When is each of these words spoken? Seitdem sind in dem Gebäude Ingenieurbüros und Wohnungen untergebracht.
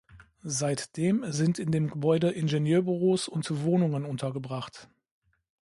Seitdem 0.41 1.31
sind 1.31 1.59
in 1.59 1.71
dem 1.71 1.87
Gebäude 1.91 2.31
Ingenieurbüros 2.31 3.27
und 3.27 3.63
Wohnungen 3.65 4.03
untergebracht. 4.03 4.89